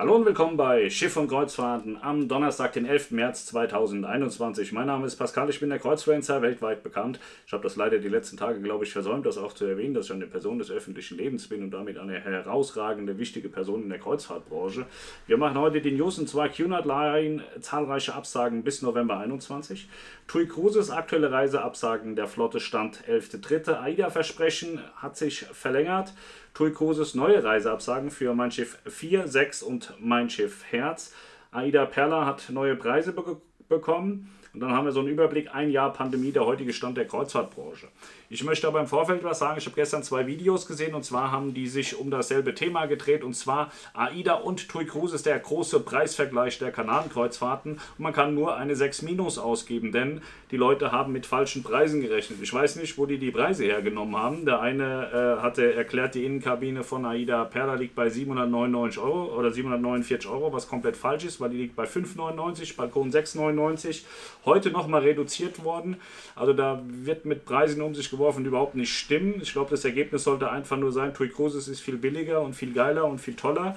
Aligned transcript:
Hallo 0.00 0.16
und 0.16 0.24
willkommen 0.24 0.56
bei 0.56 0.88
Schiff 0.88 1.18
und 1.18 1.28
Kreuzfahrten 1.28 1.98
am 2.00 2.26
Donnerstag, 2.26 2.72
den 2.72 2.86
11. 2.86 3.10
März 3.10 3.44
2021. 3.44 4.72
Mein 4.72 4.86
Name 4.86 5.04
ist 5.04 5.16
Pascal, 5.16 5.50
ich 5.50 5.60
bin 5.60 5.68
der 5.68 5.78
Kreuzfluencer, 5.78 6.40
weltweit 6.40 6.82
bekannt. 6.82 7.20
Ich 7.46 7.52
habe 7.52 7.64
das 7.64 7.76
leider 7.76 7.98
die 7.98 8.08
letzten 8.08 8.38
Tage, 8.38 8.62
glaube 8.62 8.86
ich, 8.86 8.94
versäumt, 8.94 9.26
das 9.26 9.36
auch 9.36 9.52
zu 9.52 9.66
erwähnen, 9.66 9.92
dass 9.92 10.06
ich 10.06 10.12
eine 10.12 10.26
Person 10.26 10.58
des 10.58 10.70
öffentlichen 10.70 11.18
Lebens 11.18 11.48
bin 11.48 11.62
und 11.62 11.72
damit 11.72 11.98
eine 11.98 12.18
herausragende, 12.18 13.18
wichtige 13.18 13.50
Person 13.50 13.82
in 13.82 13.90
der 13.90 13.98
Kreuzfahrtbranche. 13.98 14.86
Wir 15.26 15.36
machen 15.36 15.58
heute 15.58 15.82
die 15.82 15.92
News 15.92 16.18
und 16.18 16.30
zwar 16.30 16.48
Cunard 16.48 16.86
Line, 16.86 17.44
zahlreiche 17.60 18.14
Absagen 18.14 18.64
bis 18.64 18.80
November 18.80 19.18
21. 19.18 19.86
TUI 20.28 20.46
Cruises, 20.46 20.90
aktuelle 20.90 21.30
Reiseabsagen 21.30 22.16
der 22.16 22.26
Flotte 22.26 22.58
Stand 22.58 23.02
11.3. 23.06 23.78
AIDA-Versprechen 23.78 24.80
hat 24.96 25.18
sich 25.18 25.40
verlängert. 25.40 26.14
TUI 26.54 26.72
Cruises 26.72 27.14
neue 27.14 27.42
Reiseabsagen 27.42 28.10
für 28.10 28.34
Mein 28.34 28.50
Schiff 28.50 28.78
4, 28.86 29.28
6 29.28 29.62
und 29.62 29.89
Mein 29.98 30.30
Schiff 30.30 30.64
Herz. 30.70 31.14
Aida 31.50 31.86
Perla 31.86 32.26
hat 32.26 32.50
neue 32.50 32.76
Preise 32.76 33.12
be 33.12 33.40
bekommen. 33.68 34.30
Und 34.52 34.60
dann 34.60 34.72
haben 34.72 34.84
wir 34.84 34.92
so 34.92 35.00
einen 35.00 35.08
Überblick, 35.08 35.54
ein 35.54 35.70
Jahr 35.70 35.92
Pandemie, 35.92 36.32
der 36.32 36.44
heutige 36.44 36.72
Stand 36.72 36.96
der 36.96 37.06
Kreuzfahrtbranche. 37.06 37.88
Ich 38.28 38.44
möchte 38.44 38.66
aber 38.66 38.80
im 38.80 38.86
Vorfeld 38.86 39.24
was 39.24 39.38
sagen. 39.38 39.58
Ich 39.58 39.66
habe 39.66 39.74
gestern 39.74 40.02
zwei 40.02 40.26
Videos 40.26 40.66
gesehen 40.66 40.94
und 40.94 41.04
zwar 41.04 41.30
haben 41.30 41.54
die 41.54 41.66
sich 41.66 41.98
um 41.98 42.10
dasselbe 42.10 42.54
Thema 42.54 42.86
gedreht 42.86 43.24
und 43.24 43.34
zwar 43.34 43.72
AIDA 43.94 44.34
und 44.34 44.68
TUI 44.68 44.86
Cruises, 44.86 45.22
der 45.22 45.38
große 45.38 45.80
Preisvergleich 45.80 46.58
der 46.58 46.72
Kanarenkreuzfahrten. 46.72 47.72
Und 47.72 47.98
man 47.98 48.12
kann 48.12 48.34
nur 48.34 48.56
eine 48.56 48.76
6 48.76 49.02
Minus 49.02 49.38
ausgeben, 49.38 49.92
denn 49.92 50.20
die 50.50 50.56
Leute 50.56 50.92
haben 50.92 51.12
mit 51.12 51.26
falschen 51.26 51.62
Preisen 51.62 52.00
gerechnet. 52.00 52.38
Ich 52.42 52.52
weiß 52.52 52.76
nicht, 52.76 52.98
wo 52.98 53.06
die 53.06 53.18
die 53.18 53.30
Preise 53.30 53.64
hergenommen 53.64 54.16
haben. 54.16 54.44
Der 54.44 54.60
eine 54.60 55.38
äh, 55.38 55.42
hatte 55.42 55.74
erklärt, 55.74 56.14
die 56.14 56.24
Innenkabine 56.24 56.82
von 56.82 57.04
AIDA 57.04 57.44
Perla 57.44 57.74
liegt 57.74 57.94
bei 57.94 58.08
799 58.08 59.00
Euro 59.00 59.36
oder 59.36 59.50
749 59.52 60.28
Euro, 60.30 60.52
was 60.52 60.68
komplett 60.68 60.96
falsch 60.96 61.24
ist, 61.24 61.40
weil 61.40 61.50
die 61.50 61.58
liegt 61.58 61.76
bei 61.76 61.86
599, 61.86 62.76
Balkon 62.76 63.10
699. 63.10 64.04
Heute 64.44 64.70
nochmal 64.70 65.02
reduziert 65.02 65.64
worden. 65.64 65.96
Also 66.34 66.52
da 66.52 66.82
wird 66.86 67.24
mit 67.24 67.44
Preisen 67.44 67.82
um 67.82 67.94
sich 67.94 68.08
geworfen 68.08 68.20
vorgeworfen, 68.20 68.46
überhaupt 68.46 68.74
nicht 68.74 68.92
stimmen. 68.92 69.40
Ich 69.42 69.52
glaube, 69.52 69.70
das 69.70 69.84
Ergebnis 69.84 70.24
sollte 70.24 70.50
einfach 70.50 70.76
nur 70.76 70.92
sein, 70.92 71.14
Tui 71.14 71.28
Cruises 71.28 71.68
ist 71.68 71.80
viel 71.80 71.96
billiger 71.96 72.40
und 72.40 72.54
viel 72.54 72.72
geiler 72.72 73.04
und 73.06 73.18
viel 73.18 73.34
toller. 73.34 73.76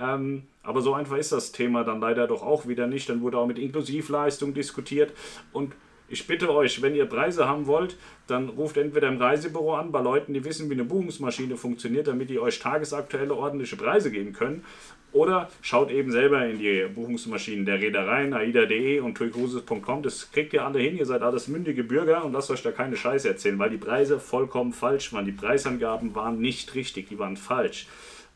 Ähm, 0.00 0.44
aber 0.62 0.80
so 0.80 0.94
einfach 0.94 1.16
ist 1.16 1.32
das 1.32 1.52
Thema 1.52 1.84
dann 1.84 2.00
leider 2.00 2.26
doch 2.26 2.42
auch 2.42 2.66
wieder 2.66 2.86
nicht. 2.86 3.08
Dann 3.08 3.20
wurde 3.20 3.38
auch 3.38 3.46
mit 3.46 3.58
Inklusivleistung 3.58 4.54
diskutiert 4.54 5.12
und 5.52 5.74
ich 6.08 6.26
bitte 6.26 6.52
euch, 6.52 6.82
wenn 6.82 6.94
ihr 6.94 7.06
Preise 7.06 7.48
haben 7.48 7.66
wollt, 7.66 7.96
dann 8.26 8.48
ruft 8.50 8.76
entweder 8.76 9.08
im 9.08 9.16
Reisebüro 9.16 9.74
an, 9.74 9.92
bei 9.92 10.00
Leuten, 10.00 10.34
die 10.34 10.44
wissen, 10.44 10.68
wie 10.68 10.74
eine 10.74 10.84
Buchungsmaschine 10.84 11.56
funktioniert, 11.56 12.06
damit 12.06 12.30
die 12.30 12.38
euch 12.38 12.58
tagesaktuelle 12.58 13.34
ordentliche 13.34 13.76
Preise 13.76 14.10
geben 14.10 14.32
können. 14.32 14.64
Oder 15.12 15.50
schaut 15.60 15.90
eben 15.90 16.10
selber 16.10 16.46
in 16.46 16.58
die 16.58 16.86
Buchungsmaschinen 16.94 17.66
der 17.66 17.80
Reedereien, 17.80 18.32
aida.de 18.32 19.00
und 19.00 19.14
tuicruises.com. 19.14 20.02
Das 20.02 20.32
kriegt 20.32 20.54
ihr 20.54 20.64
alle 20.64 20.78
hin. 20.78 20.96
Ihr 20.96 21.04
seid 21.04 21.20
alles 21.20 21.48
mündige 21.48 21.84
Bürger 21.84 22.24
und 22.24 22.32
lasst 22.32 22.50
euch 22.50 22.62
da 22.62 22.72
keine 22.72 22.96
Scheiße 22.96 23.28
erzählen, 23.28 23.58
weil 23.58 23.70
die 23.70 23.76
Preise 23.76 24.18
vollkommen 24.18 24.72
falsch 24.72 25.12
waren. 25.12 25.26
Die 25.26 25.32
Preisangaben 25.32 26.14
waren 26.14 26.40
nicht 26.40 26.74
richtig, 26.74 27.08
die 27.08 27.18
waren 27.18 27.36
falsch. 27.36 27.86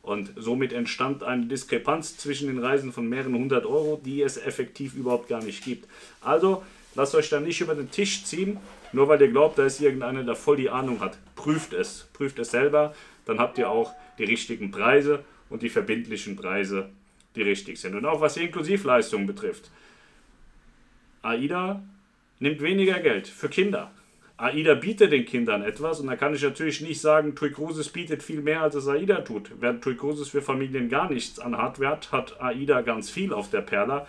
Und 0.03 0.33
somit 0.37 0.73
entstand 0.73 1.25
eine 1.25 1.47
Diskrepanz 1.47 2.19
zwischen 2.19 2.47
den 2.47 2.59
Reisen 2.59 2.93
von 2.93 3.09
mehreren 3.09 3.35
hundert 3.35 3.67
Euro, 3.67 4.01
die 4.05 4.23
es 4.23 4.37
effektiv 4.37 4.95
überhaupt 4.95 5.29
gar 5.29 5.43
nicht 5.43 5.65
gibt. 5.65 5.89
Also 6.21 6.63
Lasst 6.97 7.15
euch 7.15 7.29
da 7.29 7.41
nicht 7.41 7.61
über 7.61 7.75
den 7.75 7.91
Tisch 7.91 8.25
ziehen, 8.25 8.59
nur 8.93 9.09
weil 9.09 9.21
ihr 9.21 9.29
glaubt, 9.29 9.59
da 9.59 9.67
ist 9.67 9.81
irgendeiner, 9.81 10.25
der 10.25 10.35
voll 10.35 10.57
die 10.57 10.71
Ahnung 10.71 11.01
hat. 11.01 11.19
Prüft 11.37 11.75
es. 11.75 12.09
Prüft 12.15 12.39
es 12.39 12.51
selber. 12.51 12.95
Dann 13.27 13.39
habt 13.39 13.59
ihr 13.59 13.71
auch 13.71 13.93
die 14.19 14.25
richtigen 14.25 14.71
Preise 14.71 15.23
und 15.51 15.63
die 15.63 15.69
verbindlichen 15.69 16.37
Preise, 16.37 16.89
die 17.35 17.43
richtig 17.43 17.79
sind. 17.79 17.95
Und 17.95 18.07
auch 18.07 18.21
was 18.21 18.35
die 18.35 18.45
Inklusivleistung 18.45 19.27
betrifft. 19.27 19.71
AIDA 21.23 21.83
nimmt 22.39 22.63
weniger 22.63 22.99
Geld 23.01 23.29
für 23.29 23.49
Kinder. 23.49 23.91
AIDA 24.39 24.75
bietet 24.75 25.13
den 25.13 25.25
Kindern 25.25 25.63
etwas 25.63 26.01
und 26.01 26.09
da 26.09 26.17
kann 26.17 26.35
ich 26.35 26.43
natürlich 26.43 26.83
nicht 26.83 27.01
sagen, 27.01 27.35
TUI 27.35 27.53
Cruises 27.53 27.89
bietet 27.89 28.23
viel 28.23 28.43
mehr, 28.43 28.63
als 28.63 28.75
es 28.75 28.87
AIDA 28.87 29.23
tut. 29.23 29.51
Während 29.61 29.83
TUI 29.83 29.97
Cruises 29.97 30.29
für 30.29 30.43
Familien 30.43 30.89
gar 30.89 31.11
nichts 31.11 31.39
an 31.39 31.57
Hardware 31.57 31.93
hat, 31.93 32.13
hat 32.13 32.41
AIDA 32.41 32.83
ganz 32.83 33.11
viel 33.11 33.33
auf 33.33 33.51
der 33.51 33.63
Perla. 33.63 34.07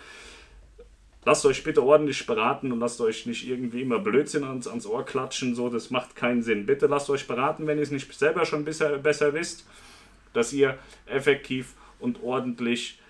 Lasst 1.24 1.44
euch 1.44 1.62
bitte 1.64 1.82
ordentlich 1.82 2.26
beraten 2.26 2.72
und 2.72 2.80
lasst 2.80 3.00
euch 3.00 3.26
nicht 3.26 3.46
irgendwie 3.48 3.82
immer 3.82 3.98
Blödsinn 3.98 4.44
ans, 4.44 4.66
ans 4.66 4.86
Ohr 4.86 5.04
klatschen, 5.04 5.54
so, 5.54 5.68
das 5.68 5.90
macht 5.90 6.16
keinen 6.16 6.42
Sinn. 6.42 6.64
Bitte 6.64 6.86
lasst 6.86 7.10
euch 7.10 7.26
beraten, 7.26 7.66
wenn 7.66 7.78
ihr 7.78 7.82
es 7.82 7.90
nicht 7.90 8.12
selber 8.12 8.46
schon 8.46 8.64
besser, 8.64 8.98
besser 8.98 9.34
wisst, 9.34 9.66
dass 10.32 10.52
ihr 10.52 10.78
effektiv 11.06 11.74
und 11.98 12.22
ordentlich 12.22 13.00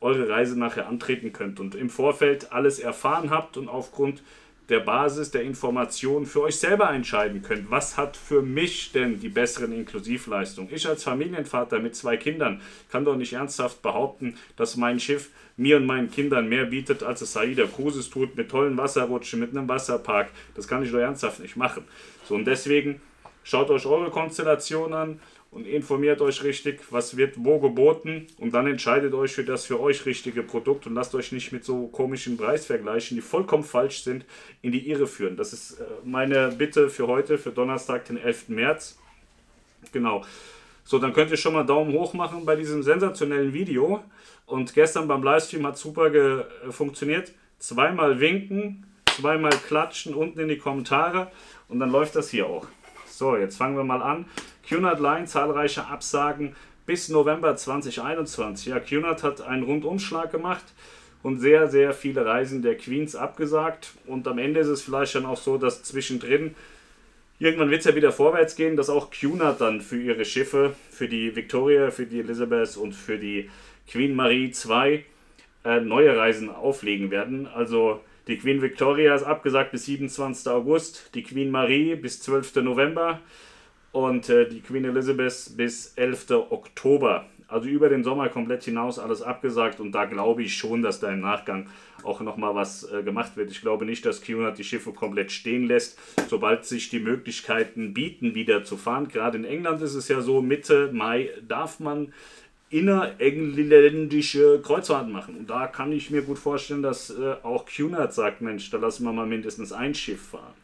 eure 0.00 0.28
Reise 0.28 0.58
nachher 0.58 0.88
antreten 0.88 1.32
könnt 1.32 1.60
und 1.60 1.74
im 1.74 1.88
Vorfeld 1.88 2.52
alles 2.52 2.78
erfahren 2.78 3.30
habt 3.30 3.56
und 3.56 3.68
aufgrund 3.68 4.22
der 4.68 4.80
Basis 4.80 5.30
der 5.30 5.42
Informationen 5.42 6.26
für 6.26 6.42
euch 6.42 6.56
selber 6.56 6.90
entscheiden 6.90 7.42
könnt. 7.42 7.70
Was 7.70 7.96
hat 7.96 8.16
für 8.16 8.42
mich 8.42 8.92
denn 8.92 9.20
die 9.20 9.28
besseren 9.28 9.72
Inklusivleistungen? 9.72 10.72
Ich 10.72 10.88
als 10.88 11.04
Familienvater 11.04 11.78
mit 11.80 11.96
zwei 11.96 12.16
Kindern 12.16 12.60
kann 12.90 13.04
doch 13.04 13.16
nicht 13.16 13.32
ernsthaft 13.32 13.82
behaupten, 13.82 14.36
dass 14.56 14.76
mein 14.76 15.00
Schiff 15.00 15.30
mir 15.56 15.76
und 15.76 15.86
meinen 15.86 16.10
Kindern 16.10 16.48
mehr 16.48 16.66
bietet, 16.66 17.02
als 17.02 17.20
es 17.20 17.32
Saida 17.32 17.66
Cruises 17.66 18.08
tut, 18.08 18.36
mit 18.36 18.50
tollen 18.50 18.76
Wasserrutschen, 18.76 19.40
mit 19.40 19.50
einem 19.50 19.68
Wasserpark. 19.68 20.30
Das 20.54 20.68
kann 20.68 20.82
ich 20.82 20.90
doch 20.90 20.98
ernsthaft 20.98 21.40
nicht 21.40 21.56
machen. 21.56 21.84
So 22.24 22.34
und 22.34 22.44
deswegen 22.44 23.00
schaut 23.44 23.70
euch 23.70 23.84
eure 23.86 24.10
Konstellation 24.10 24.94
an 24.94 25.20
und 25.52 25.66
informiert 25.66 26.22
euch 26.22 26.42
richtig, 26.42 26.80
was 26.90 27.16
wird 27.16 27.34
wo 27.36 27.60
geboten 27.60 28.26
und 28.38 28.54
dann 28.54 28.66
entscheidet 28.66 29.12
euch 29.12 29.32
für 29.32 29.44
das 29.44 29.66
für 29.66 29.78
euch 29.78 30.06
richtige 30.06 30.42
Produkt 30.42 30.86
und 30.86 30.94
lasst 30.94 31.14
euch 31.14 31.30
nicht 31.30 31.52
mit 31.52 31.64
so 31.64 31.88
komischen 31.88 32.38
Preisvergleichen, 32.38 33.16
die 33.16 33.20
vollkommen 33.20 33.62
falsch 33.62 34.02
sind, 34.02 34.24
in 34.62 34.72
die 34.72 34.88
Irre 34.88 35.06
führen. 35.06 35.36
Das 35.36 35.52
ist 35.52 35.72
äh, 35.72 35.84
meine 36.04 36.48
Bitte 36.48 36.88
für 36.88 37.06
heute, 37.06 37.36
für 37.36 37.50
Donnerstag, 37.50 38.06
den 38.06 38.16
11. 38.16 38.48
März. 38.48 38.98
Genau. 39.92 40.24
So, 40.84 40.98
dann 40.98 41.12
könnt 41.12 41.30
ihr 41.30 41.36
schon 41.36 41.52
mal 41.52 41.64
Daumen 41.64 41.92
hoch 41.92 42.14
machen 42.14 42.46
bei 42.46 42.56
diesem 42.56 42.82
sensationellen 42.82 43.52
Video. 43.52 44.02
Und 44.46 44.72
gestern 44.74 45.06
beim 45.06 45.22
Livestream 45.22 45.66
hat 45.66 45.76
super 45.76 46.12
äh, 46.12 46.44
funktioniert. 46.70 47.32
Zweimal 47.58 48.20
winken, 48.20 48.86
zweimal 49.16 49.52
klatschen 49.52 50.14
unten 50.14 50.40
in 50.40 50.48
die 50.48 50.58
Kommentare 50.58 51.30
und 51.68 51.78
dann 51.78 51.90
läuft 51.90 52.16
das 52.16 52.30
hier 52.30 52.46
auch. 52.46 52.66
So, 53.06 53.36
jetzt 53.36 53.56
fangen 53.56 53.76
wir 53.76 53.84
mal 53.84 54.02
an. 54.02 54.24
Cunard 54.68 55.00
Line, 55.00 55.26
zahlreiche 55.26 55.86
Absagen 55.86 56.54
bis 56.86 57.08
November 57.08 57.56
2021. 57.56 58.66
Ja, 58.66 58.80
Cunard 58.80 59.22
hat 59.22 59.40
einen 59.40 59.62
Rundumschlag 59.62 60.30
gemacht 60.30 60.64
und 61.22 61.38
sehr, 61.38 61.68
sehr 61.68 61.92
viele 61.92 62.24
Reisen 62.24 62.62
der 62.62 62.76
Queens 62.76 63.14
abgesagt. 63.14 63.92
Und 64.06 64.26
am 64.26 64.38
Ende 64.38 64.60
ist 64.60 64.68
es 64.68 64.82
vielleicht 64.82 65.14
dann 65.14 65.26
auch 65.26 65.36
so, 65.36 65.58
dass 65.58 65.82
zwischendrin 65.82 66.54
irgendwann 67.38 67.70
wird 67.70 67.80
es 67.80 67.86
ja 67.86 67.96
wieder 67.96 68.12
vorwärts 68.12 68.54
gehen, 68.54 68.76
dass 68.76 68.88
auch 68.88 69.10
Cunard 69.10 69.60
dann 69.60 69.80
für 69.80 70.00
ihre 70.00 70.24
Schiffe, 70.24 70.74
für 70.90 71.08
die 71.08 71.34
Victoria, 71.34 71.90
für 71.90 72.06
die 72.06 72.20
Elizabeth 72.20 72.76
und 72.76 72.92
für 72.92 73.18
die 73.18 73.50
Queen 73.90 74.14
Marie 74.14 74.52
II 74.52 75.04
äh, 75.64 75.80
neue 75.80 76.16
Reisen 76.16 76.50
auflegen 76.50 77.10
werden. 77.10 77.48
Also 77.48 78.00
die 78.28 78.38
Queen 78.38 78.62
Victoria 78.62 79.14
ist 79.14 79.24
abgesagt 79.24 79.72
bis 79.72 79.86
27. 79.86 80.46
August, 80.52 81.10
die 81.14 81.24
Queen 81.24 81.50
Marie 81.50 81.96
bis 81.96 82.20
12. 82.22 82.56
November 82.56 83.20
und 83.92 84.28
äh, 84.28 84.48
die 84.48 84.60
Queen 84.60 84.84
Elizabeth 84.84 85.56
bis 85.56 85.92
11. 85.94 86.30
Oktober. 86.50 87.26
Also 87.46 87.68
über 87.68 87.90
den 87.90 88.02
Sommer 88.02 88.30
komplett 88.30 88.64
hinaus 88.64 88.98
alles 88.98 89.20
abgesagt 89.20 89.78
und 89.78 89.92
da 89.92 90.06
glaube 90.06 90.42
ich 90.42 90.56
schon, 90.56 90.80
dass 90.80 91.00
da 91.00 91.12
im 91.12 91.20
Nachgang 91.20 91.68
auch 92.02 92.20
nochmal 92.22 92.54
was 92.54 92.90
äh, 92.90 93.02
gemacht 93.02 93.36
wird. 93.36 93.50
Ich 93.50 93.60
glaube 93.60 93.84
nicht, 93.84 94.06
dass 94.06 94.22
Cunard 94.22 94.56
die 94.56 94.64
Schiffe 94.64 94.92
komplett 94.92 95.30
stehen 95.30 95.66
lässt, 95.66 95.98
sobald 96.28 96.64
sich 96.64 96.88
die 96.88 96.98
Möglichkeiten 96.98 97.92
bieten, 97.92 98.34
wieder 98.34 98.64
zu 98.64 98.78
fahren. 98.78 99.08
Gerade 99.08 99.36
in 99.36 99.44
England 99.44 99.82
ist 99.82 99.94
es 99.94 100.08
ja 100.08 100.22
so, 100.22 100.40
Mitte 100.40 100.90
Mai 100.92 101.28
darf 101.46 101.78
man 101.78 102.14
innerengländische 102.70 104.62
Kreuzfahrten 104.62 105.12
machen. 105.12 105.36
Und 105.36 105.50
da 105.50 105.66
kann 105.66 105.92
ich 105.92 106.10
mir 106.10 106.22
gut 106.22 106.38
vorstellen, 106.38 106.82
dass 106.82 107.10
äh, 107.10 107.34
auch 107.42 107.66
Cunard 107.66 108.14
sagt, 108.14 108.40
Mensch, 108.40 108.70
da 108.70 108.78
lassen 108.78 109.04
wir 109.04 109.12
mal 109.12 109.26
mindestens 109.26 109.72
ein 109.72 109.94
Schiff 109.94 110.22
fahren. 110.30 110.54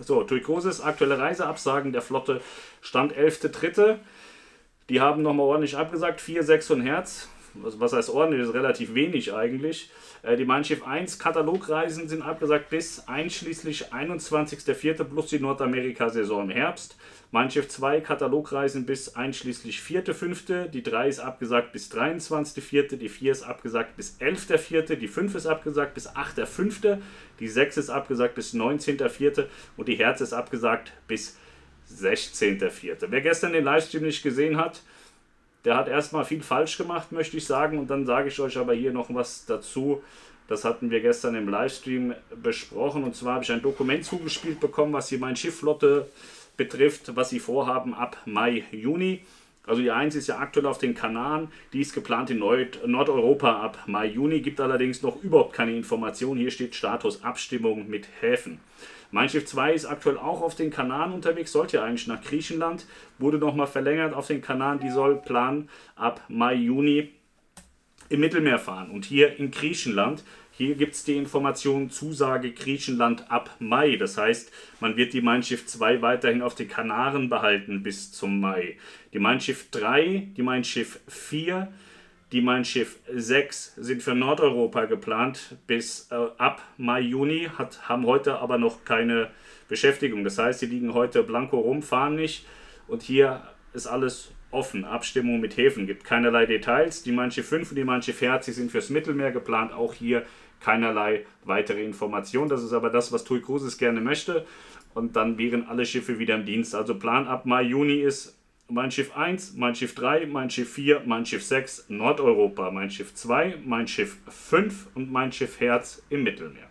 So, 0.00 0.22
Turkosis, 0.24 0.80
aktuelle 0.80 1.18
Reiseabsagen 1.18 1.92
der 1.92 2.02
Flotte, 2.02 2.40
Stand 2.80 3.14
11.3. 3.14 3.98
Die 4.88 5.00
haben 5.00 5.22
nochmal 5.22 5.46
ordentlich 5.46 5.76
abgesagt, 5.76 6.20
4, 6.20 6.42
6 6.42 6.70
und 6.70 6.80
Herz. 6.82 7.28
Was, 7.54 7.78
was 7.78 7.92
heißt 7.92 8.10
ordentlich? 8.10 8.42
Ist 8.42 8.54
relativ 8.54 8.94
wenig 8.94 9.34
eigentlich. 9.34 9.90
Äh, 10.22 10.36
die 10.36 10.44
Mein 10.44 10.64
Schiff 10.64 10.86
1 10.86 11.18
Katalogreisen 11.18 12.08
sind 12.08 12.22
abgesagt 12.22 12.70
bis 12.70 13.06
einschließlich 13.08 13.92
21.04. 13.92 15.04
plus 15.04 15.26
die 15.26 15.40
Nordamerika-Saison 15.40 16.44
im 16.44 16.50
Herbst. 16.50 16.96
Mein 17.30 17.50
Schiff 17.50 17.68
2 17.68 18.00
Katalogreisen 18.00 18.86
bis 18.86 19.16
einschließlich 19.16 19.78
4.5. 19.80 20.68
Die 20.68 20.82
3 20.82 21.08
ist 21.08 21.20
abgesagt 21.20 21.72
bis 21.72 21.90
23.04. 21.90 22.96
Die 22.96 23.08
4 23.08 23.32
ist 23.32 23.42
abgesagt 23.42 23.96
bis 23.96 24.18
11.04. 24.20 24.96
Die 24.96 25.08
5 25.08 25.34
ist 25.34 25.46
abgesagt 25.46 25.94
bis 25.94 26.08
8.05. 26.08 26.98
Die 27.40 27.48
6 27.48 27.76
ist 27.76 27.90
abgesagt 27.90 28.34
bis 28.34 28.54
19.04. 28.54 29.46
Und 29.76 29.88
die 29.88 29.96
Herz 29.96 30.20
ist 30.20 30.32
abgesagt 30.32 30.92
bis 31.08 31.38
16.04. 31.90 33.06
Wer 33.08 33.20
gestern 33.20 33.52
den 33.52 33.64
Livestream 33.64 34.04
nicht 34.04 34.22
gesehen 34.22 34.56
hat, 34.56 34.82
Der 35.64 35.76
hat 35.76 35.88
erstmal 35.88 36.24
viel 36.24 36.42
falsch 36.42 36.76
gemacht, 36.76 37.12
möchte 37.12 37.36
ich 37.36 37.46
sagen. 37.46 37.78
Und 37.78 37.88
dann 37.88 38.06
sage 38.06 38.28
ich 38.28 38.40
euch 38.40 38.58
aber 38.58 38.74
hier 38.74 38.92
noch 38.92 39.12
was 39.14 39.46
dazu. 39.46 40.02
Das 40.48 40.64
hatten 40.64 40.90
wir 40.90 41.00
gestern 41.00 41.34
im 41.34 41.48
Livestream 41.48 42.14
besprochen. 42.42 43.04
Und 43.04 43.14
zwar 43.14 43.34
habe 43.34 43.44
ich 43.44 43.52
ein 43.52 43.62
Dokument 43.62 44.04
zugespielt 44.04 44.60
bekommen, 44.60 44.92
was 44.92 45.08
hier 45.08 45.18
mein 45.18 45.36
Schifflotte 45.36 46.08
betrifft, 46.56 47.14
was 47.16 47.30
sie 47.30 47.38
vorhaben 47.38 47.94
ab 47.94 48.16
Mai, 48.26 48.64
Juni. 48.72 49.20
Also 49.64 49.80
die 49.80 49.90
1 49.92 50.16
ist 50.16 50.26
ja 50.26 50.38
aktuell 50.38 50.66
auf 50.66 50.78
den 50.78 50.94
Kanaren, 50.94 51.48
die 51.72 51.80
ist 51.80 51.94
geplant 51.94 52.30
in 52.30 52.40
Nord 52.40 52.86
Nordeuropa 52.86 53.60
ab 53.60 53.78
Mai, 53.86 54.06
Juni, 54.06 54.40
gibt 54.40 54.60
allerdings 54.60 55.02
noch 55.02 55.22
überhaupt 55.22 55.52
keine 55.52 55.76
Information. 55.76 56.36
Hier 56.36 56.50
steht 56.50 56.74
Status 56.74 57.22
Abstimmung 57.22 57.88
mit 57.88 58.08
Häfen. 58.20 58.58
Mein 59.12 59.28
Schiff 59.28 59.44
2 59.46 59.74
ist 59.74 59.84
aktuell 59.84 60.18
auch 60.18 60.40
auf 60.40 60.56
den 60.56 60.70
Kanaren 60.70 61.12
unterwegs, 61.12 61.52
sollte 61.52 61.76
ja 61.76 61.84
eigentlich 61.84 62.08
nach 62.08 62.22
Griechenland, 62.22 62.86
wurde 63.18 63.38
nochmal 63.38 63.66
verlängert 63.66 64.14
auf 64.14 64.26
den 64.26 64.40
Kanaren, 64.40 64.80
die 64.80 64.90
soll 64.90 65.16
planen 65.16 65.68
ab 65.94 66.22
Mai, 66.28 66.54
Juni 66.54 67.10
im 68.08 68.20
Mittelmeer 68.20 68.58
fahren. 68.58 68.90
Und 68.90 69.04
hier 69.04 69.38
in 69.38 69.50
Griechenland 69.50 70.24
hier 70.66 70.76
gibt 70.76 70.94
es 70.94 71.04
die 71.04 71.16
Information 71.16 71.90
Zusage 71.90 72.52
Griechenland 72.52 73.30
ab 73.30 73.56
Mai. 73.58 73.96
Das 73.96 74.16
heißt, 74.16 74.52
man 74.80 74.96
wird 74.96 75.12
die 75.12 75.20
Mein 75.20 75.42
Schiff 75.42 75.66
2 75.66 76.02
weiterhin 76.02 76.42
auf 76.42 76.54
den 76.54 76.68
Kanaren 76.68 77.28
behalten 77.28 77.82
bis 77.82 78.12
zum 78.12 78.40
Mai. 78.40 78.76
Die 79.12 79.18
Mein 79.18 79.40
Schiff 79.40 79.70
3, 79.70 80.28
die 80.36 80.42
Mein 80.42 80.64
Schiff 80.64 81.00
4, 81.08 81.72
die 82.30 82.40
Mein 82.40 82.64
Schiff 82.64 82.98
6 83.12 83.74
sind 83.76 84.02
für 84.02 84.14
Nordeuropa 84.14 84.84
geplant 84.84 85.56
bis 85.66 86.08
äh, 86.10 86.14
ab 86.38 86.62
Mai, 86.76 87.00
Juni, 87.00 87.50
hat, 87.58 87.88
haben 87.88 88.06
heute 88.06 88.38
aber 88.38 88.58
noch 88.58 88.84
keine 88.84 89.30
Beschäftigung. 89.68 90.22
Das 90.22 90.38
heißt, 90.38 90.60
sie 90.60 90.66
liegen 90.66 90.94
heute 90.94 91.22
blanko 91.24 91.58
rum, 91.58 91.82
fahren 91.82 92.14
nicht 92.14 92.46
und 92.86 93.02
hier 93.02 93.42
ist 93.72 93.86
alles 93.86 94.32
offen. 94.52 94.84
Abstimmung 94.84 95.40
mit 95.40 95.56
Häfen 95.56 95.86
gibt 95.86 96.04
keinerlei 96.04 96.46
Details. 96.46 97.02
Die 97.02 97.12
Manche 97.12 97.42
5 97.42 97.70
und 97.70 97.76
die 97.76 97.84
Manche 97.84 98.12
Ferzi 98.12 98.52
sind 98.52 98.70
fürs 98.70 98.90
Mittelmeer 98.90 99.32
geplant. 99.32 99.72
Auch 99.72 99.94
hier 99.94 100.24
keinerlei 100.62 101.24
weitere 101.44 101.84
Informationen. 101.84 102.48
Das 102.48 102.62
ist 102.62 102.72
aber 102.72 102.90
das, 102.90 103.12
was 103.12 103.24
TUI 103.24 103.40
Cruises 103.40 103.78
gerne 103.78 104.00
möchte. 104.00 104.46
Und 104.94 105.16
dann 105.16 105.38
wären 105.38 105.66
alle 105.66 105.86
Schiffe 105.86 106.18
wieder 106.18 106.34
im 106.34 106.44
Dienst. 106.44 106.74
Also 106.74 106.98
Plan 106.98 107.26
ab 107.26 107.46
Mai, 107.46 107.62
Juni 107.62 108.00
ist 108.00 108.38
mein 108.68 108.90
Schiff 108.90 109.16
1, 109.16 109.54
mein 109.54 109.74
Schiff 109.74 109.94
3, 109.94 110.26
mein 110.26 110.48
Schiff 110.48 110.72
4, 110.72 111.02
mein 111.04 111.26
Schiff 111.26 111.44
6 111.44 111.86
Nordeuropa, 111.88 112.70
mein 112.70 112.90
Schiff 112.90 113.14
2, 113.14 113.58
mein 113.64 113.86
Schiff 113.86 114.16
5 114.28 114.88
und 114.94 115.10
mein 115.12 115.32
Schiff 115.32 115.60
Herz 115.60 116.02
im 116.08 116.22
Mittelmeer. 116.22 116.68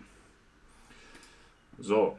So. 1.78 2.18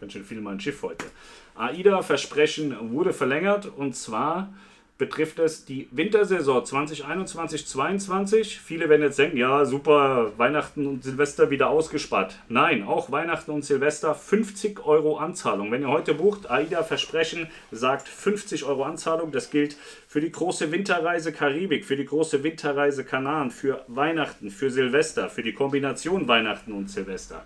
Ganz 0.00 0.12
schön 0.14 0.24
viel 0.24 0.40
mein 0.40 0.58
Schiff 0.58 0.82
heute. 0.82 1.06
AIDA-Versprechen 1.54 2.92
wurde 2.92 3.12
verlängert 3.12 3.66
und 3.66 3.94
zwar 3.94 4.52
betrifft 5.02 5.40
es 5.40 5.64
die 5.64 5.88
Wintersaison 5.90 6.62
2021-22. 6.62 8.60
Viele 8.60 8.88
werden 8.88 9.02
jetzt 9.02 9.18
denken, 9.18 9.36
ja 9.36 9.64
super, 9.64 10.30
Weihnachten 10.36 10.86
und 10.86 11.02
Silvester 11.02 11.50
wieder 11.50 11.70
ausgespart. 11.70 12.38
Nein, 12.48 12.84
auch 12.84 13.10
Weihnachten 13.10 13.50
und 13.50 13.64
Silvester 13.64 14.14
50 14.14 14.86
Euro 14.86 15.16
Anzahlung. 15.16 15.72
Wenn 15.72 15.82
ihr 15.82 15.88
heute 15.88 16.14
bucht, 16.14 16.48
AIDA 16.48 16.84
Versprechen 16.84 17.48
sagt 17.72 18.06
50 18.06 18.62
Euro 18.62 18.84
Anzahlung. 18.84 19.32
Das 19.32 19.50
gilt 19.50 19.76
für 20.06 20.20
die 20.20 20.30
große 20.30 20.70
Winterreise 20.70 21.32
Karibik, 21.32 21.84
für 21.84 21.96
die 21.96 22.06
große 22.06 22.44
Winterreise 22.44 23.02
Kanaren, 23.02 23.50
für 23.50 23.84
Weihnachten, 23.88 24.50
für 24.50 24.70
Silvester, 24.70 25.28
für 25.28 25.42
die 25.42 25.52
Kombination 25.52 26.28
Weihnachten 26.28 26.70
und 26.70 26.88
Silvester 26.88 27.44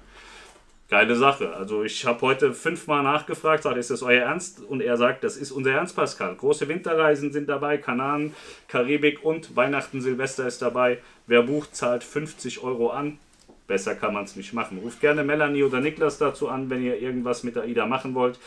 geile 0.89 1.17
Sache. 1.17 1.55
Also 1.55 1.83
ich 1.85 2.05
habe 2.07 2.21
heute 2.23 2.53
fünfmal 2.53 3.03
nachgefragt, 3.03 3.65
sagt, 3.65 3.77
ist 3.77 3.91
das 3.91 4.03
euer 4.03 4.23
Ernst? 4.23 4.61
Und 4.61 4.81
er 4.81 4.97
sagt, 4.97 5.25
das 5.25 5.37
ist 5.37 5.51
unser 5.51 5.73
Ernst, 5.73 5.97
Pascal. 5.97 6.35
Große 6.37 6.69
Winterreisen 6.69 7.33
sind 7.33 7.49
dabei, 7.49 7.79
Kanaren, 7.79 8.35
Karibik 8.69 9.25
und 9.25 9.57
Weihnachten, 9.57 10.01
Silvester 10.01 10.47
ist 10.47 10.63
dabei. 10.63 10.99
Wer 11.27 11.43
bucht, 11.43 11.75
zahlt 11.75 12.05
50 12.05 12.63
Euro 12.63 12.91
an. 12.91 13.19
Besser 13.67 13.97
kann 13.97 14.15
man 14.15 14.25
es 14.25 14.37
nicht 14.37 14.53
machen. 14.53 14.79
Ruft 14.79 15.01
gerne 15.01 15.25
Melanie 15.25 15.65
oder 15.65 15.81
Niklas 15.81 16.19
dazu 16.19 16.49
an, 16.49 16.71
wenn 16.71 16.85
ihr 16.85 17.01
irgendwas 17.01 17.43
mit 17.43 17.57
AIDA 17.57 17.87
machen 17.87 18.15
wollt. 18.15 18.39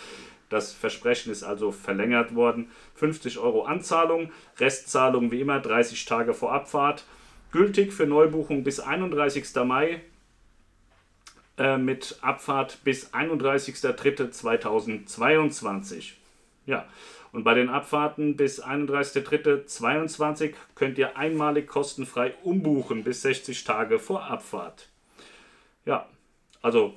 Das 0.48 0.72
Versprechen 0.72 1.32
ist 1.32 1.44
also 1.44 1.72
verlängert 1.72 2.36
worden. 2.36 2.72
50 2.96 3.38
Euro 3.38 3.64
Anzahlung, 3.64 4.32
Restzahlung 4.58 5.32
wie 5.32 5.42
immer 5.42 5.60
30 5.60 6.06
Tage 6.06 6.34
vor 6.34 6.54
Abfahrt. 6.54 7.04
Gültig 7.52 7.92
für 7.92 8.06
Neubuchung 8.06 8.64
bis 8.64 8.80
31. 8.80 9.46
Mai 9.66 10.02
äh, 11.60 11.78
mit 11.78 12.18
Abfahrt 12.22 12.80
bis 12.84 13.14
31.03.2022. 13.14 16.14
Ja, 16.66 16.88
und 17.32 17.44
bei 17.44 17.54
den 17.54 17.70
Abfahrten 17.70 18.36
bis 18.36 18.64
31.03.2022 18.64 20.54
könnt 20.74 20.98
ihr 20.98 21.16
einmalig 21.18 21.68
kostenfrei 21.68 22.34
umbuchen 22.44 23.04
bis 23.04 23.22
60 23.22 23.64
Tage 23.64 24.00
vor 24.00 24.24
Abfahrt. 24.24 24.90
Ja, 25.86 26.08
also 26.62 26.96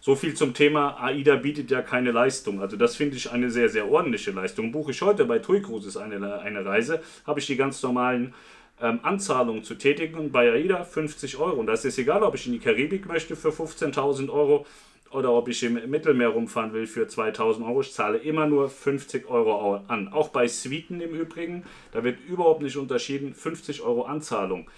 so 0.00 0.16
viel 0.16 0.34
zum 0.34 0.52
Thema 0.52 1.00
AIDA 1.00 1.36
bietet 1.36 1.70
ja 1.70 1.80
keine 1.80 2.10
Leistung. 2.10 2.60
Also 2.60 2.76
das 2.76 2.96
finde 2.96 3.16
ich 3.16 3.30
eine 3.30 3.50
sehr, 3.50 3.68
sehr 3.68 3.88
ordentliche 3.88 4.32
Leistung. 4.32 4.72
Buche 4.72 4.90
ich 4.90 5.00
heute 5.00 5.24
bei 5.24 5.38
TUI 5.38 5.62
Cruises 5.62 5.96
eine, 5.96 6.40
eine 6.40 6.64
Reise, 6.64 7.02
habe 7.24 7.40
ich 7.40 7.46
die 7.46 7.56
ganz 7.56 7.82
normalen 7.82 8.34
ähm, 8.82 8.98
Anzahlungen 9.02 9.62
zu 9.62 9.76
tätigen 9.76 10.32
bei 10.32 10.50
AIDA 10.50 10.84
50 10.84 11.38
Euro. 11.38 11.60
Und 11.60 11.66
das 11.66 11.84
ist 11.84 11.98
egal, 11.98 12.22
ob 12.22 12.34
ich 12.34 12.46
in 12.46 12.52
die 12.52 12.58
Karibik 12.58 13.06
möchte 13.06 13.36
für 13.36 13.50
15.000 13.50 14.28
Euro 14.28 14.66
oder 15.12 15.32
ob 15.32 15.48
ich 15.48 15.62
im 15.62 15.74
Mittelmeer 15.88 16.30
rumfahren 16.30 16.72
will 16.72 16.86
für 16.86 17.06
2000 17.06 17.66
Euro. 17.66 17.82
Ich 17.82 17.92
zahle 17.92 18.18
immer 18.18 18.46
nur 18.46 18.68
50 18.68 19.28
Euro 19.28 19.80
an. 19.86 20.08
Auch 20.08 20.28
bei 20.30 20.48
Suiten 20.48 21.00
im 21.00 21.14
Übrigen, 21.14 21.64
da 21.92 22.02
wird 22.02 22.18
überhaupt 22.26 22.62
nicht 22.62 22.76
unterschieden, 22.76 23.34
50 23.34 23.82
Euro 23.82 24.02
Anzahlung. 24.02 24.68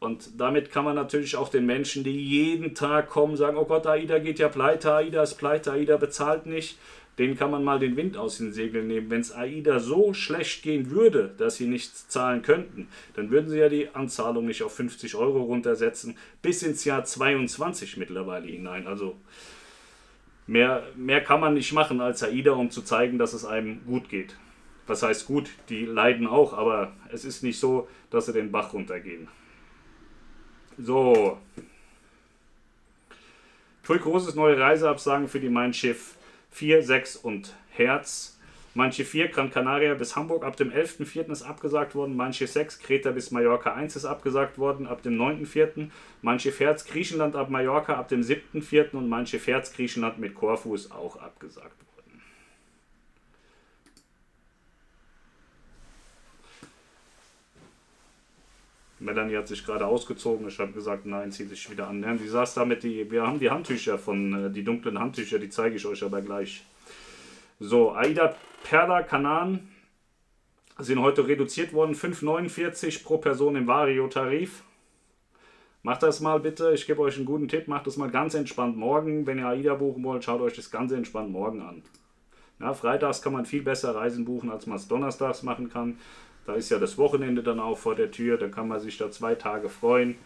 Und 0.00 0.38
damit 0.38 0.70
kann 0.70 0.84
man 0.84 0.96
natürlich 0.96 1.36
auch 1.36 1.48
den 1.48 1.64
Menschen, 1.64 2.04
die 2.04 2.20
jeden 2.20 2.74
Tag 2.74 3.08
kommen, 3.08 3.36
sagen, 3.36 3.56
oh 3.56 3.64
Gott, 3.64 3.86
AIDA 3.86 4.18
geht 4.18 4.38
ja 4.38 4.48
pleite, 4.48 4.92
AIDA 4.92 5.22
ist 5.22 5.36
pleite, 5.36 5.72
AIDA 5.72 5.96
bezahlt 5.96 6.44
nicht 6.44 6.76
denen 7.18 7.36
kann 7.36 7.50
man 7.50 7.62
mal 7.62 7.78
den 7.78 7.96
Wind 7.96 8.16
aus 8.16 8.38
den 8.38 8.52
Segeln 8.52 8.88
nehmen. 8.88 9.10
Wenn 9.10 9.20
es 9.20 9.32
AIDA 9.32 9.78
so 9.78 10.14
schlecht 10.14 10.62
gehen 10.62 10.90
würde, 10.90 11.34
dass 11.38 11.56
sie 11.56 11.66
nichts 11.66 12.08
zahlen 12.08 12.42
könnten, 12.42 12.88
dann 13.14 13.30
würden 13.30 13.48
sie 13.48 13.58
ja 13.58 13.68
die 13.68 13.88
Anzahlung 13.94 14.46
nicht 14.46 14.62
auf 14.62 14.74
50 14.74 15.14
Euro 15.14 15.42
runtersetzen, 15.42 16.16
bis 16.42 16.62
ins 16.62 16.84
Jahr 16.84 17.04
22 17.04 17.96
mittlerweile 17.96 18.48
hinein. 18.48 18.86
Also 18.86 19.16
mehr, 20.46 20.84
mehr 20.96 21.22
kann 21.22 21.40
man 21.40 21.54
nicht 21.54 21.72
machen 21.72 22.00
als 22.00 22.22
AIDA, 22.22 22.52
um 22.52 22.70
zu 22.70 22.82
zeigen, 22.82 23.18
dass 23.18 23.32
es 23.32 23.44
einem 23.44 23.84
gut 23.86 24.08
geht. 24.08 24.36
Was 24.86 25.02
heißt 25.02 25.26
gut? 25.26 25.48
Die 25.68 25.86
leiden 25.86 26.26
auch, 26.26 26.52
aber 26.52 26.92
es 27.10 27.24
ist 27.24 27.42
nicht 27.42 27.58
so, 27.58 27.88
dass 28.10 28.26
sie 28.26 28.32
den 28.32 28.50
Bach 28.50 28.72
runtergehen. 28.74 29.28
So. 30.76 31.38
Voll 33.82 33.98
großes 33.98 34.34
neue 34.34 34.58
Reiseabsagen 34.58 35.28
für 35.28 35.40
die 35.40 35.48
Mein 35.48 35.72
Schiff 35.72 36.16
4, 36.54 36.84
6 36.84 37.16
und 37.16 37.52
Herz. 37.70 38.38
Manche 38.74 39.04
4, 39.04 39.26
Gran 39.26 39.50
Canaria 39.50 39.94
bis 39.94 40.14
Hamburg 40.14 40.44
ab 40.44 40.56
dem 40.56 40.70
11.04. 40.70 41.32
ist 41.32 41.42
abgesagt 41.42 41.96
worden. 41.96 42.14
Manche 42.14 42.46
6, 42.46 42.78
Kreta 42.78 43.10
bis 43.10 43.32
Mallorca 43.32 43.74
1 43.74 43.96
ist 43.96 44.04
abgesagt 44.04 44.56
worden 44.56 44.86
ab 44.86 45.02
dem 45.02 45.20
9.04. 45.20 45.90
Manche 46.22 46.52
Herz, 46.52 46.84
Griechenland 46.84 47.34
ab 47.34 47.50
Mallorca 47.50 47.94
ab 47.94 48.06
dem 48.06 48.20
7.04. 48.20 48.92
und 48.92 49.08
manche 49.08 49.38
Herz, 49.38 49.72
Griechenland 49.72 50.18
mit 50.18 50.36
Korfu 50.36 50.76
ist 50.76 50.92
auch 50.92 51.16
abgesagt 51.16 51.76
worden. 51.82 51.93
Melanie 59.04 59.36
hat 59.36 59.48
sich 59.48 59.64
gerade 59.64 59.86
ausgezogen. 59.86 60.48
Ich 60.48 60.58
habe 60.58 60.72
gesagt, 60.72 61.06
nein, 61.06 61.30
zieh 61.30 61.44
sich 61.44 61.70
wieder 61.70 61.88
an. 61.88 62.18
Sie 62.18 62.28
saß 62.28 62.54
damit, 62.54 62.82
die, 62.82 63.10
wir 63.10 63.26
haben 63.26 63.38
die 63.38 63.50
Handtücher 63.50 63.98
von, 63.98 64.46
äh, 64.46 64.50
die 64.50 64.64
dunklen 64.64 64.98
Handtücher, 64.98 65.38
die 65.38 65.50
zeige 65.50 65.76
ich 65.76 65.86
euch 65.86 66.02
aber 66.02 66.22
gleich. 66.22 66.64
So, 67.60 67.92
Aida 67.92 68.34
Perla 68.64 69.02
Kanan 69.02 69.68
sind 70.78 71.00
heute 71.00 71.28
reduziert 71.28 71.72
worden. 71.72 71.94
5,49 71.94 73.04
pro 73.04 73.18
Person 73.18 73.56
im 73.56 73.66
Vario-Tarif. 73.66 74.62
Macht 75.82 76.02
das 76.02 76.20
mal 76.20 76.40
bitte. 76.40 76.72
Ich 76.72 76.86
gebe 76.86 77.02
euch 77.02 77.16
einen 77.16 77.26
guten 77.26 77.46
Tipp. 77.46 77.68
Macht 77.68 77.86
das 77.86 77.98
mal 77.98 78.10
ganz 78.10 78.34
entspannt 78.34 78.76
morgen. 78.76 79.26
Wenn 79.26 79.38
ihr 79.38 79.46
AIDA 79.46 79.74
buchen 79.74 80.02
wollt, 80.02 80.24
schaut 80.24 80.40
euch 80.40 80.56
das 80.56 80.70
ganz 80.70 80.92
entspannt 80.92 81.30
morgen 81.30 81.60
an. 81.60 81.82
Ja, 82.58 82.72
freitags 82.72 83.20
kann 83.20 83.34
man 83.34 83.44
viel 83.44 83.62
besser 83.62 83.94
Reisen 83.94 84.24
buchen, 84.24 84.50
als 84.50 84.66
man 84.66 84.78
es 84.78 84.88
donnerstags 84.88 85.42
machen 85.42 85.68
kann. 85.68 85.98
Da 86.46 86.54
ist 86.54 86.70
ja 86.70 86.78
das 86.78 86.98
Wochenende 86.98 87.42
dann 87.42 87.60
auch 87.60 87.78
vor 87.78 87.94
der 87.94 88.10
Tür, 88.10 88.36
da 88.36 88.48
kann 88.48 88.68
man 88.68 88.80
sich 88.80 88.98
da 88.98 89.10
zwei 89.10 89.34
Tage 89.34 89.68
freuen. 89.68 90.16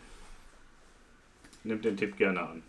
Nimmt 1.64 1.84
den 1.84 1.96
Tipp 1.96 2.16
gerne 2.16 2.40
an. 2.40 2.62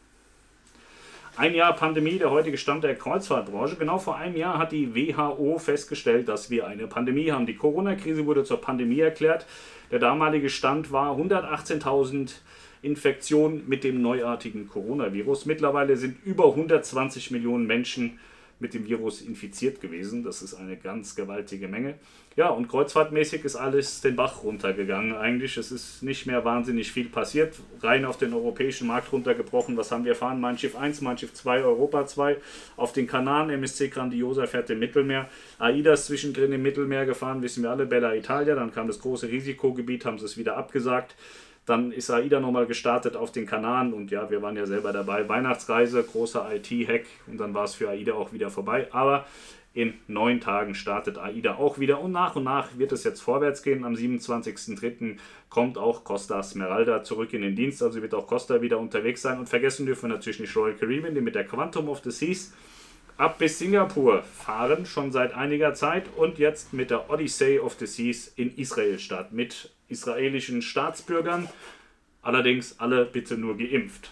Ein 1.36 1.56
Jahr 1.56 1.74
Pandemie, 1.74 2.18
der 2.18 2.32
heutige 2.32 2.58
Stand 2.58 2.84
der 2.84 2.96
Kreuzfahrtbranche. 2.96 3.78
Genau 3.78 3.98
vor 3.98 4.18
einem 4.18 4.36
Jahr 4.36 4.58
hat 4.58 4.74
die 4.74 4.94
WHO 4.94 5.58
festgestellt, 5.58 6.28
dass 6.28 6.50
wir 6.50 6.68
eine 6.68 6.88
Pandemie 6.88 7.32
haben. 7.32 7.46
Die 7.46 7.56
Corona-Krise 7.56 8.26
wurde 8.26 8.44
zur 8.44 8.60
Pandemie 8.60 9.00
erklärt. 9.00 9.46
Der 9.90 10.00
damalige 10.00 10.50
Stand 10.50 10.92
war 10.92 11.16
118.000 11.16 12.34
Infektionen 12.82 13.64
mit 13.68 13.84
dem 13.84 14.02
neuartigen 14.02 14.68
Coronavirus. 14.68 15.46
Mittlerweile 15.46 15.96
sind 15.96 16.18
über 16.26 16.48
120 16.48 17.32
Millionen 17.32 17.66
Menschen 17.66 18.20
mit 18.60 18.74
dem 18.74 18.86
Virus 18.86 19.22
infiziert 19.22 19.82
gewesen. 19.82 20.24
Das 20.24 20.42
ist 20.42 20.54
eine 20.54 20.78
ganz 20.78 21.16
gewaltige 21.16 21.68
Menge. 21.68 21.96
Ja, 22.36 22.50
und 22.50 22.68
kreuzfahrtmäßig 22.68 23.44
ist 23.44 23.56
alles 23.56 24.02
den 24.02 24.16
Bach 24.16 24.44
runtergegangen 24.44 25.16
eigentlich. 25.16 25.58
Es 25.58 25.72
ist 25.72 26.04
nicht 26.04 26.26
mehr 26.26 26.46
wahnsinnig 26.46 26.92
viel 26.92 27.10
passiert. 27.10 27.56
Rein 27.82 28.06
auf 28.06 28.18
den 28.18 28.34
europäischen 28.34 28.88
Markt 28.88 29.12
runtergebrochen. 29.12 29.76
Was 29.78 29.92
haben 29.92 30.06
wir 30.06 30.16
fahren? 30.16 30.40
Mein 30.40 30.58
Schiff 30.58 30.76
1, 30.76 31.02
Mein 31.02 31.18
Schiff 31.18 31.34
2, 31.34 31.64
Europa 31.64 32.06
2. 32.06 32.38
Auf 32.78 32.94
den 32.94 33.08
Kanaren, 33.08 33.50
MSC 33.50 33.90
Grandiosa 33.90 34.46
fährt 34.46 34.70
im 34.70 34.80
Mittelmeer. 34.80 35.30
AIDA 35.58 35.94
ist 35.94 36.06
zwischendrin 36.06 36.52
im 36.54 36.62
Mittelmeer 36.62 37.06
gefahren, 37.06 37.42
wissen 37.42 37.64
wir 37.64 37.72
alle. 37.72 37.86
Bella 37.86 38.14
Italia, 38.16 38.56
dann 38.56 38.74
kam 38.74 38.88
das 38.88 39.00
große 39.00 39.28
Risikogebiet, 39.28 40.06
haben 40.06 40.20
sie 40.20 40.26
es 40.26 40.38
wieder 40.38 40.56
abgesagt. 40.56 41.16
Dann 41.70 41.92
ist 41.92 42.10
AIDA 42.10 42.40
nochmal 42.40 42.66
gestartet 42.66 43.16
auf 43.16 43.32
den 43.32 43.46
Kanaren 43.46 43.94
und 43.94 44.10
ja, 44.10 44.32
wir 44.32 44.42
waren 44.42 44.58
ja 44.58 44.66
selber 44.66 44.92
dabei. 44.92 45.30
Weihnachtsreise, 45.30 46.02
großer 46.02 46.50
IT-Hack 46.56 47.06
und 47.28 47.38
dann 47.38 47.54
war 47.54 47.66
es 47.66 47.76
für 47.76 47.90
AIDA 47.90 48.14
auch 48.14 48.34
wieder 48.34 48.50
vorbei. 48.50 48.88
Aber 48.90 49.28
in 49.76 49.94
neun 50.08 50.40
Tagen 50.40 50.74
startet 50.74 51.20
AIDA 51.20 51.58
auch 51.58 51.78
wieder 51.78 52.02
und 52.02 52.12
nach 52.12 52.36
und 52.36 52.46
nach 52.46 52.70
wird 52.80 52.92
es 52.92 53.04
jetzt 53.04 53.22
vorwärts 53.22 53.62
gehen. 53.62 53.86
Am 53.86 53.94
27.03. 53.94 55.18
kommt 55.52 55.78
auch 55.78 56.04
Costa 56.04 56.42
Smeralda 56.42 57.04
zurück 57.04 57.34
in 57.34 57.44
den 57.44 57.56
Dienst, 57.56 57.84
also 57.84 58.02
wird 58.02 58.16
auch 58.16 58.26
Costa 58.26 58.64
wieder 58.64 58.80
unterwegs 58.80 59.22
sein. 59.22 59.38
Und 59.38 59.48
vergessen 59.48 59.86
dürfen 59.86 60.10
wir 60.10 60.16
natürlich 60.16 60.40
nicht 60.40 60.56
Royal 60.56 60.74
Caribbean, 60.76 61.14
die 61.14 61.22
mit 61.22 61.36
der 61.36 61.46
Quantum 61.46 61.88
of 61.90 62.02
the 62.04 62.10
Seas 62.10 62.52
ab 63.18 63.38
bis 63.38 63.60
Singapur 63.60 64.24
fahren, 64.24 64.88
schon 64.88 65.12
seit 65.12 65.36
einiger 65.36 65.76
Zeit 65.76 66.06
und 66.16 66.40
jetzt 66.40 66.74
mit 66.74 66.90
der 66.90 67.12
Odyssey 67.12 67.60
of 67.60 67.76
the 67.78 67.86
Seas 67.86 68.34
in 68.36 68.58
Israel 68.58 68.98
statt, 68.98 69.34
mit 69.34 69.70
israelischen 69.90 70.62
Staatsbürgern, 70.62 71.50
allerdings 72.22 72.80
alle 72.80 73.06
bitte 73.06 73.38
nur 73.38 73.58
geimpft. 73.58 74.12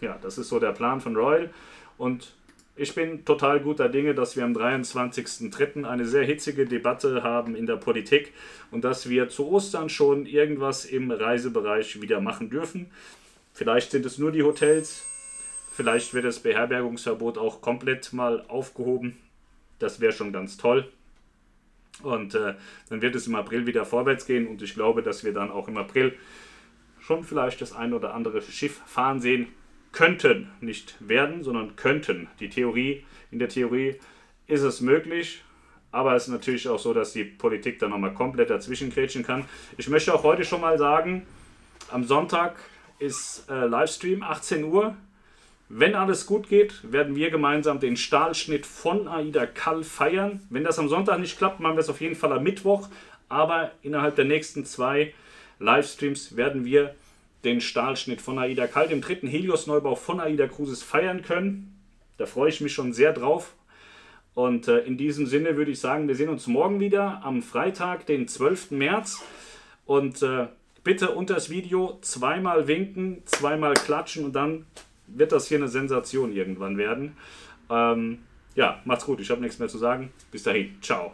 Ja, 0.00 0.18
das 0.22 0.38
ist 0.38 0.48
so 0.48 0.58
der 0.58 0.72
Plan 0.72 1.00
von 1.00 1.16
Royal 1.16 1.50
und 1.96 2.34
ich 2.80 2.94
bin 2.94 3.24
total 3.24 3.58
guter 3.58 3.88
Dinge, 3.88 4.14
dass 4.14 4.36
wir 4.36 4.44
am 4.44 4.52
23.03. 4.52 5.84
eine 5.84 6.06
sehr 6.06 6.24
hitzige 6.24 6.64
Debatte 6.64 7.24
haben 7.24 7.56
in 7.56 7.66
der 7.66 7.74
Politik 7.74 8.32
und 8.70 8.84
dass 8.84 9.08
wir 9.08 9.28
zu 9.28 9.48
Ostern 9.48 9.88
schon 9.88 10.26
irgendwas 10.26 10.84
im 10.84 11.10
Reisebereich 11.10 12.00
wieder 12.00 12.20
machen 12.20 12.50
dürfen. 12.50 12.86
Vielleicht 13.52 13.90
sind 13.90 14.06
es 14.06 14.18
nur 14.18 14.30
die 14.30 14.44
Hotels, 14.44 15.04
vielleicht 15.72 16.14
wird 16.14 16.24
das 16.24 16.38
Beherbergungsverbot 16.38 17.36
auch 17.36 17.60
komplett 17.60 18.12
mal 18.12 18.44
aufgehoben. 18.46 19.18
Das 19.80 20.00
wäre 20.00 20.12
schon 20.12 20.32
ganz 20.32 20.56
toll. 20.56 20.88
Und 22.02 22.34
äh, 22.34 22.54
dann 22.88 23.02
wird 23.02 23.14
es 23.14 23.26
im 23.26 23.34
April 23.34 23.66
wieder 23.66 23.84
vorwärts 23.84 24.26
gehen 24.26 24.46
und 24.46 24.62
ich 24.62 24.74
glaube, 24.74 25.02
dass 25.02 25.24
wir 25.24 25.32
dann 25.32 25.50
auch 25.50 25.68
im 25.68 25.76
April 25.76 26.14
schon 27.00 27.24
vielleicht 27.24 27.60
das 27.60 27.72
ein 27.72 27.92
oder 27.92 28.14
andere 28.14 28.42
Schiff 28.42 28.80
fahren 28.86 29.20
sehen 29.20 29.48
könnten, 29.92 30.50
nicht 30.60 30.96
werden, 31.00 31.42
sondern 31.42 31.76
könnten. 31.76 32.28
Die 32.40 32.48
Theorie, 32.48 33.04
in 33.30 33.38
der 33.38 33.48
Theorie 33.48 33.96
ist 34.46 34.62
es 34.62 34.80
möglich, 34.80 35.42
aber 35.90 36.14
es 36.14 36.24
ist 36.24 36.28
natürlich 36.28 36.68
auch 36.68 36.78
so, 36.78 36.92
dass 36.92 37.12
die 37.12 37.24
Politik 37.24 37.78
dann 37.78 37.90
nochmal 37.90 38.14
komplett 38.14 38.50
dazwischen 38.50 38.92
kretschen 38.92 39.24
kann. 39.24 39.46
Ich 39.76 39.88
möchte 39.88 40.14
auch 40.14 40.22
heute 40.22 40.44
schon 40.44 40.60
mal 40.60 40.78
sagen, 40.78 41.26
am 41.90 42.04
Sonntag 42.04 42.56
ist 42.98 43.48
äh, 43.48 43.66
Livestream, 43.66 44.22
18 44.22 44.64
Uhr. 44.64 44.94
Wenn 45.70 45.94
alles 45.94 46.24
gut 46.24 46.48
geht, 46.48 46.92
werden 46.92 47.14
wir 47.14 47.30
gemeinsam 47.30 47.78
den 47.78 47.98
Stahlschnitt 47.98 48.64
von 48.64 49.06
Aida 49.06 49.44
Kall 49.44 49.84
feiern. 49.84 50.40
Wenn 50.48 50.64
das 50.64 50.78
am 50.78 50.88
Sonntag 50.88 51.18
nicht 51.18 51.36
klappt, 51.36 51.60
machen 51.60 51.76
wir 51.76 51.80
es 51.80 51.90
auf 51.90 52.00
jeden 52.00 52.16
Fall 52.16 52.32
am 52.32 52.42
Mittwoch. 52.42 52.88
Aber 53.28 53.72
innerhalb 53.82 54.16
der 54.16 54.24
nächsten 54.24 54.64
zwei 54.64 55.12
Livestreams 55.58 56.36
werden 56.36 56.64
wir 56.64 56.94
den 57.44 57.60
Stahlschnitt 57.60 58.22
von 58.22 58.38
Aida 58.38 58.66
Kall, 58.66 58.88
dem 58.88 59.02
dritten 59.02 59.28
Helios-Neubau 59.28 59.94
von 59.94 60.20
Aida 60.20 60.46
Cruises, 60.48 60.82
feiern 60.82 61.22
können. 61.22 61.78
Da 62.16 62.24
freue 62.24 62.48
ich 62.48 62.62
mich 62.62 62.72
schon 62.72 62.94
sehr 62.94 63.12
drauf. 63.12 63.52
Und 64.32 64.68
äh, 64.68 64.78
in 64.78 64.96
diesem 64.96 65.26
Sinne 65.26 65.56
würde 65.56 65.70
ich 65.70 65.80
sagen, 65.80 66.08
wir 66.08 66.14
sehen 66.14 66.30
uns 66.30 66.46
morgen 66.46 66.80
wieder 66.80 67.20
am 67.24 67.42
Freitag, 67.42 68.06
den 68.06 68.26
12. 68.26 68.70
März. 68.70 69.22
Und 69.84 70.22
äh, 70.22 70.46
bitte 70.82 71.10
unter 71.10 71.34
das 71.34 71.50
Video 71.50 71.98
zweimal 72.00 72.68
winken, 72.68 73.22
zweimal 73.26 73.74
klatschen 73.74 74.24
und 74.24 74.32
dann 74.32 74.64
wird 75.14 75.32
das 75.32 75.48
hier 75.48 75.58
eine 75.58 75.68
Sensation 75.68 76.32
irgendwann 76.32 76.78
werden. 76.78 77.16
Ähm, 77.70 78.18
ja, 78.54 78.80
macht's 78.84 79.04
gut. 79.04 79.20
Ich 79.20 79.30
habe 79.30 79.40
nichts 79.40 79.58
mehr 79.58 79.68
zu 79.68 79.78
sagen. 79.78 80.10
Bis 80.30 80.42
dahin. 80.42 80.78
Ciao. 80.80 81.12